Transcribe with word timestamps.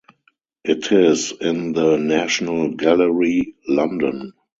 It 0.63 0.91
is 0.91 1.31
in 1.31 1.73
the 1.73 1.95
National 1.97 2.71
Gallery, 2.71 3.53
London. 3.67 4.33